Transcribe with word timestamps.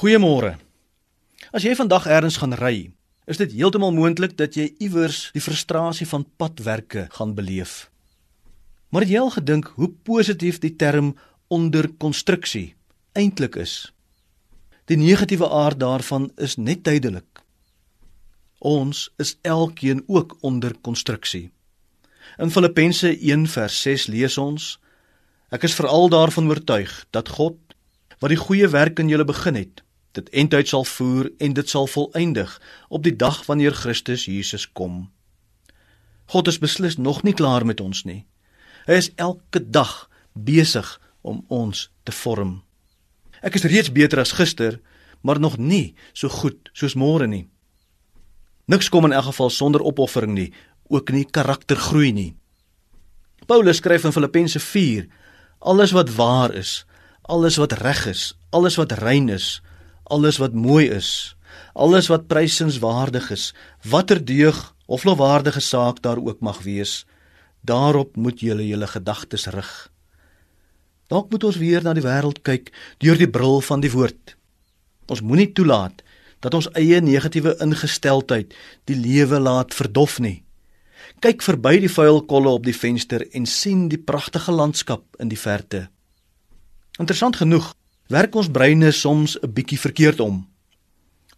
Goeiemôre. 0.00 0.54
As 1.52 1.60
jy 1.60 1.74
vandag 1.76 2.06
eers 2.08 2.38
gaan 2.40 2.54
ry, 2.56 2.88
is 3.28 3.36
dit 3.36 3.50
heeltemal 3.52 3.90
moontlik 3.92 4.32
dat 4.38 4.54
jy 4.56 4.70
iewers 4.80 5.26
die 5.34 5.42
frustrasie 5.44 6.06
van 6.08 6.22
padwerke 6.40 7.02
gaan 7.18 7.34
beleef. 7.36 7.90
Maar 8.88 9.04
het 9.04 9.12
jy 9.12 9.20
al 9.20 9.32
gedink 9.34 9.68
hoe 9.76 9.90
positief 10.08 10.56
die 10.62 10.70
term 10.72 11.10
onder 11.52 11.84
konstruksie 12.00 12.70
eintlik 13.12 13.58
is? 13.60 13.74
Die 14.88 14.96
negatiewe 14.96 15.50
aard 15.52 15.82
daarvan 15.84 16.30
is 16.40 16.56
net 16.56 16.80
duidelik. 16.88 17.44
Ons 18.56 19.10
is 19.20 19.34
elkeen 19.44 20.00
ook 20.08 20.38
onder 20.40 20.72
konstruksie. 20.80 21.50
In 22.40 22.48
Filippense 22.48 23.12
1:6 23.20 24.08
lees 24.08 24.38
ons: 24.38 24.78
Ek 25.52 25.68
is 25.68 25.76
veral 25.76 26.08
daarvan 26.08 26.48
oortuig 26.48 27.04
dat 27.12 27.36
God 27.36 27.60
wat 28.18 28.32
die 28.32 28.40
goeie 28.40 28.68
werk 28.68 28.98
in 28.98 29.12
julle 29.12 29.28
begin 29.28 29.60
het, 29.60 29.84
dit 30.12 30.28
eintlik 30.34 30.68
sal 30.70 30.84
voer 30.84 31.30
en 31.38 31.54
dit 31.54 31.68
sal 31.68 31.86
volëindig 31.86 32.56
op 32.88 33.02
die 33.06 33.16
dag 33.16 33.44
wanneer 33.46 33.76
Christus 33.76 34.26
Jesus 34.26 34.66
kom. 34.72 35.10
God 36.30 36.48
is 36.48 36.58
beslis 36.62 36.96
nog 36.96 37.22
nie 37.22 37.34
klaar 37.34 37.66
met 37.66 37.80
ons 37.80 38.04
nie. 38.04 38.24
Hy 38.86 38.98
is 38.98 39.10
elke 39.16 39.62
dag 39.62 40.08
besig 40.34 40.88
om 41.22 41.44
ons 41.48 41.88
te 42.02 42.14
vorm. 42.14 42.60
Ek 43.42 43.56
is 43.58 43.66
reeds 43.66 43.92
beter 43.92 44.20
as 44.22 44.34
gister, 44.38 44.80
maar 45.22 45.40
nog 45.40 45.58
nie 45.58 45.94
so 46.12 46.28
goed 46.28 46.70
soos 46.72 46.94
môre 46.94 47.26
nie. 47.26 47.46
Niks 48.70 48.88
kom 48.88 49.08
in 49.08 49.16
elk 49.16 49.30
geval 49.32 49.50
sonder 49.50 49.82
opoffering 49.82 50.36
nie, 50.36 50.50
ook 50.90 51.10
nie 51.10 51.24
karaktergroei 51.26 52.12
nie. 52.14 52.30
Paulus 53.46 53.80
skryf 53.80 54.04
in 54.06 54.14
Filippense 54.14 54.60
4: 54.60 55.08
Alles 55.58 55.90
wat 55.96 56.12
waar 56.14 56.54
is, 56.54 56.84
alles 57.22 57.58
wat 57.58 57.72
reg 57.82 58.06
is, 58.06 58.34
alles 58.50 58.76
wat 58.78 58.92
rein 59.02 59.28
is, 59.28 59.60
alles 60.10 60.40
wat 60.42 60.54
mooi 60.54 60.88
is, 60.90 61.36
alles 61.74 62.10
wat 62.10 62.28
prysenswaardig 62.30 63.30
is, 63.30 63.50
watter 63.82 64.20
deug 64.24 64.58
of 64.86 65.04
lofwaardige 65.04 65.60
saak 65.60 66.02
daar 66.02 66.18
ook 66.18 66.40
mag 66.40 66.62
wees, 66.62 67.06
daarop 67.60 68.16
moet 68.16 68.40
julle 68.40 68.66
julle 68.66 68.86
gedagtes 68.86 69.46
rig. 69.46 69.72
Dalk 71.10 71.30
moet 71.30 71.44
ons 71.44 71.58
weer 71.58 71.82
na 71.82 71.94
die 71.94 72.04
wêreld 72.06 72.42
kyk 72.46 72.70
deur 73.02 73.18
die 73.18 73.30
bril 73.30 73.60
van 73.66 73.82
die 73.82 73.90
woord. 73.90 74.36
Ons 75.10 75.22
moenie 75.26 75.50
toelaat 75.52 76.04
dat 76.40 76.54
ons 76.54 76.70
eie 76.78 77.00
negatiewe 77.02 77.56
ingesteldheid 77.60 78.54
die 78.88 78.96
lewe 78.96 79.40
laat 79.42 79.74
verdof 79.74 80.18
nie. 80.22 80.42
Kyk 81.20 81.42
verby 81.44 81.80
die 81.82 81.90
vuil 81.92 82.22
kolle 82.30 82.52
op 82.54 82.64
die 82.64 82.76
venster 82.76 83.26
en 83.36 83.46
sien 83.46 83.88
die 83.90 83.98
pragtige 83.98 84.54
landskap 84.54 85.04
in 85.20 85.28
die 85.28 85.38
verte. 85.38 85.88
Interessant 87.00 87.40
genoeg 87.40 87.72
werk 88.10 88.34
ons 88.34 88.50
breine 88.50 88.90
soms 88.90 89.38
'n 89.38 89.52
bietjie 89.52 89.78
verkeerd 89.78 90.20
om. 90.20 90.46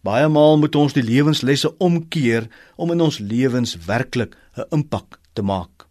Baie 0.01 0.27
maal 0.27 0.57
moet 0.57 0.75
ons 0.75 0.93
die 0.93 1.03
lewenslesse 1.03 1.77
omkeer 1.77 2.47
om 2.75 2.91
in 2.91 3.01
ons 3.01 3.19
lewens 3.19 3.77
werklik 3.85 4.35
'n 4.57 4.65
impak 4.71 5.19
te 5.33 5.41
maak. 5.41 5.87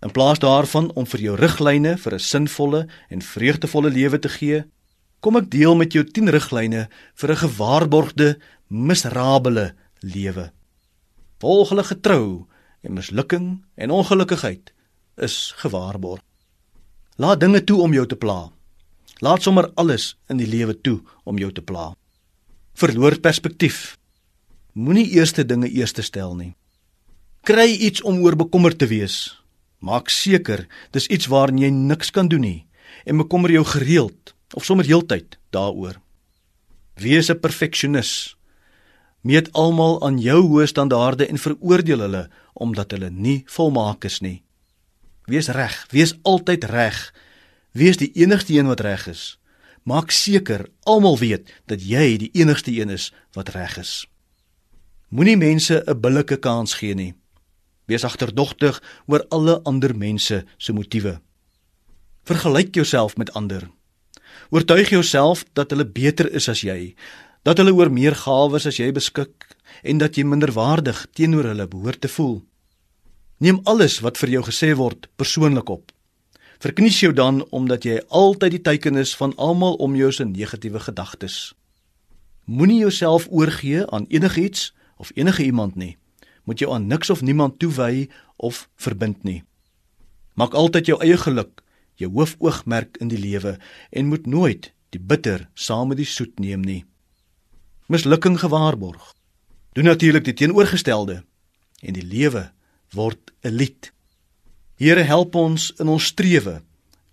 In 0.00 0.10
plaas 0.10 0.38
daarvan 0.38 0.92
om 0.94 1.06
vir 1.06 1.20
jou 1.20 1.36
riglyne 1.36 1.98
vir 1.98 2.14
'n 2.14 2.18
sinvolle 2.18 2.86
en 3.10 3.22
vreugdevolle 3.22 3.90
lewe 3.90 4.18
te 4.18 4.28
gee, 4.28 4.64
kom 5.20 5.36
ek 5.36 5.50
deel 5.50 5.76
met 5.76 5.92
jou 5.92 6.04
10 6.04 6.28
riglyne 6.28 6.88
vir 7.14 7.30
'n 7.30 7.36
gewaarborgde 7.36 8.38
misrabele 8.68 9.74
lewe. 10.00 10.52
Volg 11.38 11.68
hulle 11.68 11.84
getrou 11.84 12.46
en 12.82 12.92
mislukking 12.92 13.64
en 13.76 13.90
ongelukkigheid 13.90 14.72
is 15.16 15.52
gewaarborg. 15.56 16.22
Laat 17.16 17.40
dinge 17.40 17.64
toe 17.64 17.80
om 17.80 17.92
jou 17.92 18.06
te 18.06 18.16
pla. 18.16 18.57
Laat 19.18 19.42
sommer 19.42 19.70
alles 19.74 20.12
in 20.30 20.38
die 20.38 20.46
lewe 20.46 20.76
toe 20.78 21.00
om 21.26 21.38
jou 21.38 21.50
te 21.52 21.62
pla. 21.62 21.90
Verloor 22.78 23.18
perspektief. 23.18 23.96
Moenie 24.78 25.08
eerste 25.18 25.42
dinge 25.42 25.70
eerste 25.74 26.04
stel 26.06 26.36
nie. 26.38 26.52
Kry 27.42 27.66
iets 27.72 28.02
om 28.06 28.20
oor 28.22 28.36
bekommerd 28.38 28.78
te 28.78 28.86
wees. 28.86 29.34
Maak 29.82 30.10
seker 30.10 30.66
dis 30.94 31.06
iets 31.10 31.26
waaraan 31.30 31.58
jy 31.58 31.70
niks 31.74 32.10
kan 32.14 32.30
doen 32.30 32.44
nie 32.46 32.66
en 33.06 33.18
bekommer 33.18 33.50
jou 33.50 33.64
gereeld 33.66 34.34
of 34.54 34.64
sommer 34.64 34.86
heeltyd 34.86 35.38
daaroor. 35.50 35.98
Wees 36.94 37.30
'n 37.30 37.40
perfeksionis. 37.40 38.36
Meet 39.22 39.52
almal 39.52 40.02
aan 40.02 40.18
jou 40.18 40.42
hoë 40.46 40.66
standaarde 40.66 41.26
en 41.26 41.38
veroordeel 41.38 42.00
hulle 42.00 42.30
omdat 42.54 42.90
hulle 42.90 43.10
nie 43.10 43.42
volmaak 43.46 44.04
is 44.04 44.20
nie. 44.20 44.42
Wees 45.26 45.48
reg, 45.48 45.86
wees 45.90 46.14
altyd 46.22 46.64
reg 46.64 47.12
Wees 47.78 47.98
die 48.00 48.10
enigste 48.18 48.56
een 48.56 48.66
wat 48.66 48.80
reg 48.80 49.06
is. 49.06 49.38
Maak 49.86 50.10
seker 50.10 50.66
almal 50.82 51.18
weet 51.18 51.50
dat 51.70 51.82
jy 51.84 52.16
die 52.18 52.30
enigste 52.34 52.72
een 52.74 52.90
is 52.90 53.12
wat 53.38 53.52
reg 53.54 53.76
is. 53.78 53.92
Moenie 55.14 55.36
mense 55.36 55.84
'n 55.86 56.00
billike 56.00 56.36
kans 56.36 56.74
gee 56.74 56.94
nie. 56.94 57.14
Wees 57.86 58.04
agterdogtig 58.04 58.82
oor 59.06 59.26
alle 59.28 59.62
ander 59.62 59.96
mense 59.96 60.44
se 60.56 60.72
motiewe. 60.72 61.20
Vergelyk 62.24 62.74
jouself 62.74 63.16
met 63.16 63.32
ander. 63.32 63.70
Oortuig 64.50 64.88
jouself 64.88 65.44
dat 65.52 65.70
hulle 65.70 65.86
beter 65.86 66.32
is 66.32 66.48
as 66.48 66.60
jy, 66.60 66.94
dat 67.42 67.56
hulle 67.58 67.74
oor 67.74 67.90
meer 67.92 68.14
gawes 68.14 68.66
as 68.66 68.76
jy 68.76 68.92
beskik 68.92 69.56
en 69.82 69.98
dat 69.98 70.16
jy 70.16 70.24
minderwaardig 70.24 71.06
teenoor 71.12 71.44
hulle 71.44 71.68
behoort 71.68 72.00
te 72.00 72.08
voel. 72.08 72.42
Neem 73.38 73.60
alles 73.64 74.00
wat 74.00 74.18
vir 74.18 74.28
jou 74.28 74.42
gesê 74.42 74.74
word 74.74 75.08
persoonlik 75.16 75.68
op. 75.68 75.92
Verknies 76.58 77.00
jou 77.00 77.12
dan 77.14 77.44
omdat 77.54 77.84
jy 77.86 78.00
altyd 78.08 78.56
die 78.56 78.62
teikenis 78.66 79.14
van 79.16 79.36
almal 79.36 79.74
om 79.78 79.94
jou 79.96 80.10
se 80.12 80.24
negatiewe 80.24 80.80
gedagtes. 80.80 81.54
Moenie 82.44 82.80
jouself 82.80 83.28
oorgee 83.30 83.86
aan 83.86 84.08
enigiets 84.08 84.74
of 84.96 85.10
enige 85.14 85.44
iemand 85.44 85.76
nie. 85.76 85.96
Moet 86.44 86.58
jou 86.58 86.72
aan 86.74 86.86
niks 86.86 87.10
of 87.10 87.22
niemand 87.22 87.58
toewy 87.58 88.08
of 88.36 88.68
verbind 88.74 89.22
nie. 89.22 89.44
Maak 90.34 90.54
altyd 90.54 90.86
jou 90.86 90.98
eie 91.02 91.16
geluk 91.16 91.62
jou 91.98 92.10
hoofoogmerk 92.14 92.98
in 93.02 93.10
die 93.10 93.18
lewe 93.18 93.56
en 93.90 94.10
moet 94.10 94.26
nooit 94.26 94.70
die 94.94 95.00
bitter 95.02 95.48
saam 95.54 95.90
met 95.90 95.98
die 96.00 96.08
soet 96.08 96.38
neem 96.38 96.62
nie. 96.62 96.84
Mislukking 97.86 98.38
gewaarborg. 98.40 99.14
Doen 99.74 99.90
natuurlik 99.90 100.24
die 100.24 100.34
teenoorgestelde 100.34 101.22
en 101.82 101.94
die 101.94 102.06
lewe 102.06 102.50
word 102.94 103.32
'n 103.42 103.54
lied. 103.54 103.92
Here 104.78 105.02
help 105.02 105.34
ons 105.34 105.72
in 105.82 105.88
ons 105.90 106.12
strewe 106.12 106.60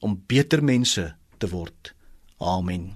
om 0.06 0.14
beter 0.30 0.62
mense 0.62 1.08
te 1.42 1.48
word. 1.50 1.96
Amen. 2.38 2.94